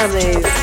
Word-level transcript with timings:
Hermes. 0.00 0.59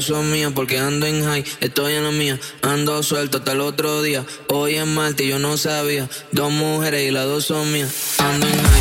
son 0.00 0.30
míos 0.30 0.52
porque 0.54 0.78
ando 0.78 1.06
en 1.06 1.24
high, 1.24 1.44
estoy 1.60 1.94
en 1.94 2.04
la 2.04 2.10
mía, 2.10 2.38
ando 2.62 3.02
suelto 3.02 3.38
hasta 3.38 3.52
el 3.52 3.60
otro 3.60 4.02
día. 4.02 4.24
Hoy 4.48 4.76
es 4.76 4.86
martes 4.86 5.26
y 5.26 5.30
yo 5.30 5.38
no 5.38 5.56
sabía, 5.56 6.08
dos 6.32 6.50
mujeres 6.50 7.08
y 7.08 7.10
las 7.10 7.26
dos 7.26 7.44
son 7.44 7.72
mías, 7.72 7.92
ando 8.18 8.46
en 8.46 8.52
high. 8.52 8.73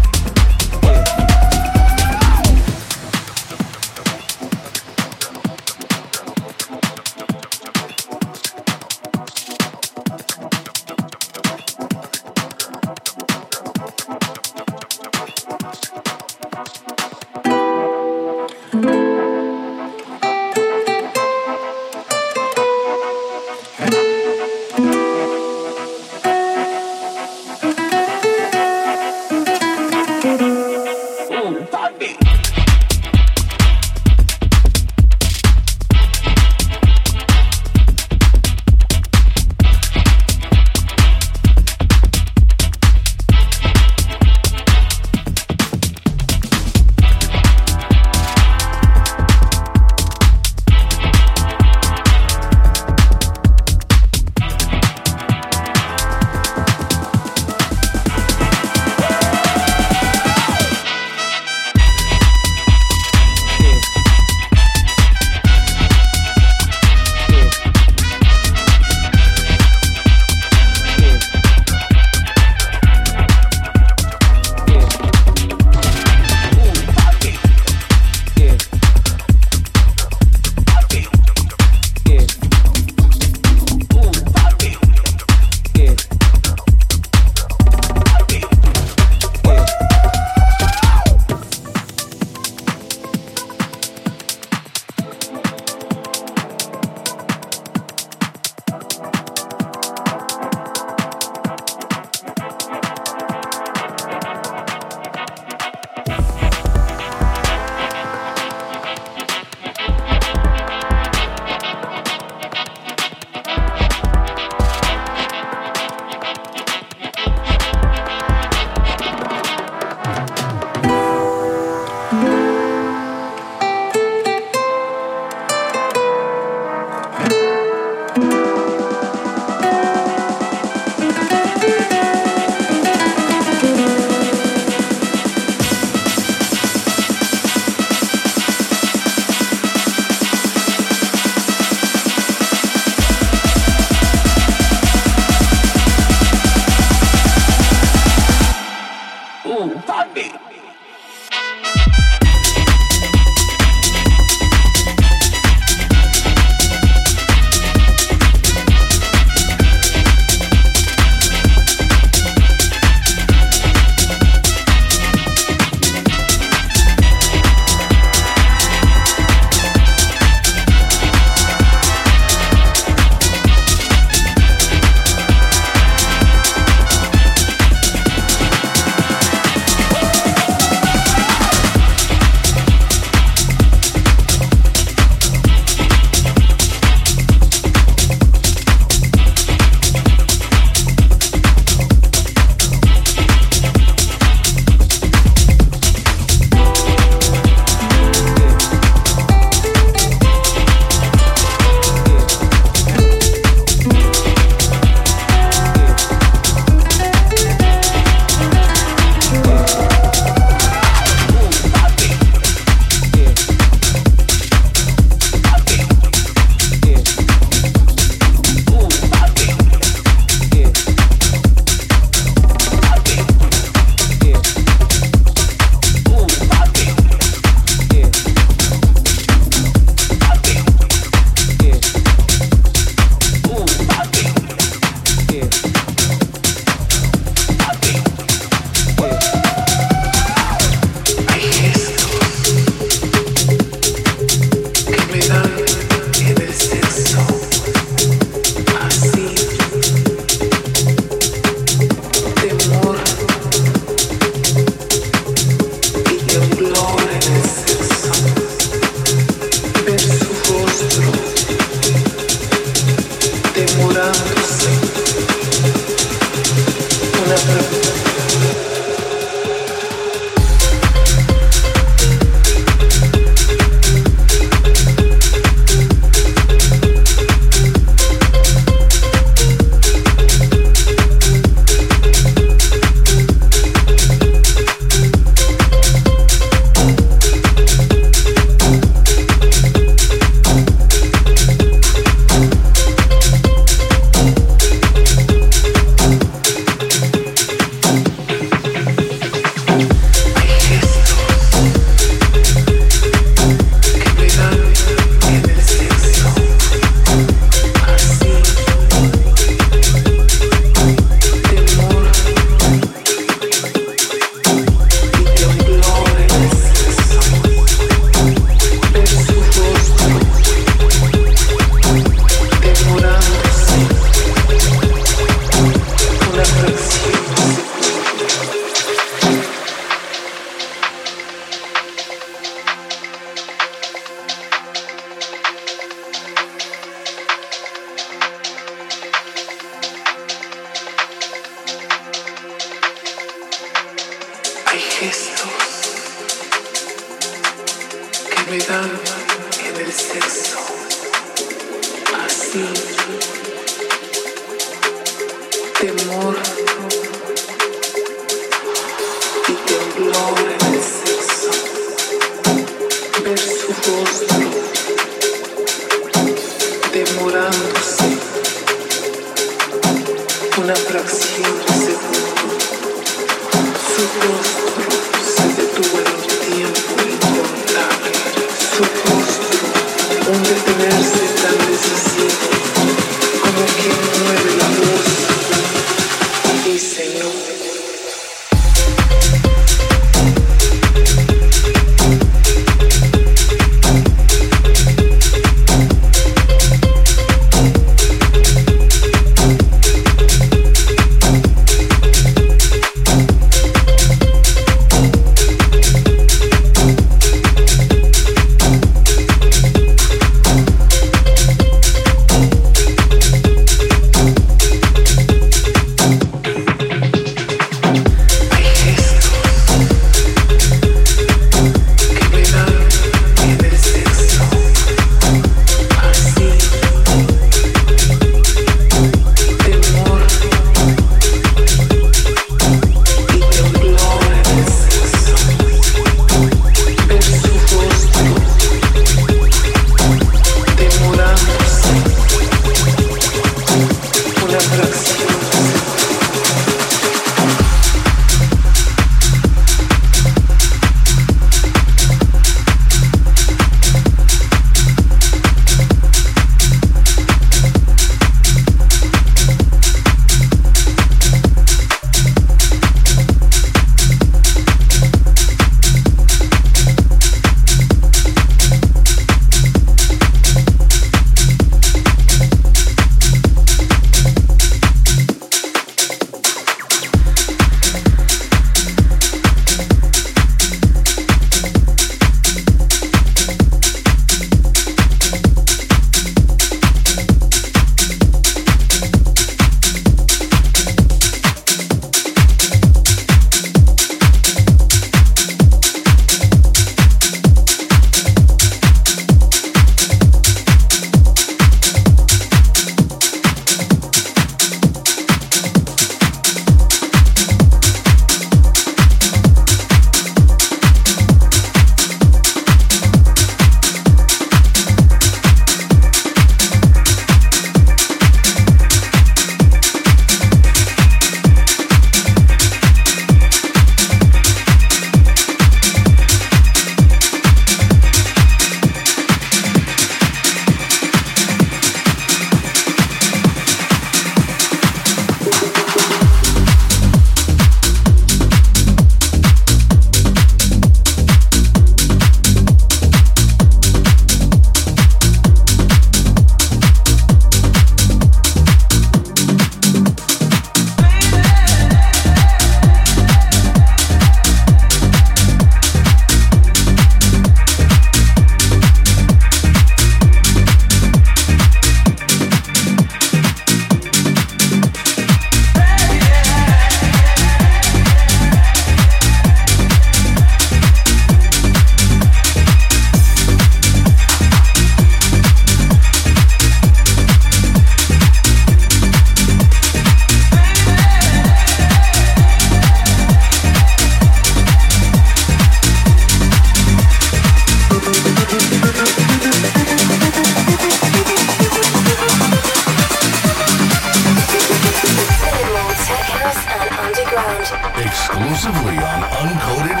exclusively 598.31 598.97
on 598.97 599.21
Uncoded 599.23 600.00